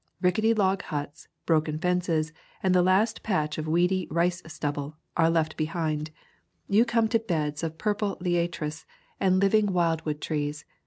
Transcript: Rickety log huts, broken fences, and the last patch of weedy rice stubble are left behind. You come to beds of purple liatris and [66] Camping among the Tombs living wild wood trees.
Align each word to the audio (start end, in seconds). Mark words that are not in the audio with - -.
Rickety 0.19 0.55
log 0.55 0.81
huts, 0.81 1.27
broken 1.45 1.77
fences, 1.77 2.33
and 2.63 2.73
the 2.73 2.81
last 2.81 3.21
patch 3.21 3.59
of 3.59 3.67
weedy 3.67 4.07
rice 4.09 4.41
stubble 4.47 4.97
are 5.15 5.29
left 5.29 5.55
behind. 5.55 6.09
You 6.67 6.85
come 6.85 7.07
to 7.09 7.19
beds 7.19 7.61
of 7.61 7.77
purple 7.77 8.15
liatris 8.19 8.47
and 8.49 8.63
[66] 8.65 8.85
Camping 8.89 8.97
among 8.99 9.19
the 9.21 9.27
Tombs 9.27 9.43
living 9.43 9.73
wild 9.75 10.05
wood 10.07 10.19
trees. 10.21 10.65